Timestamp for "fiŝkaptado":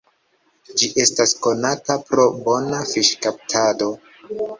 2.93-3.91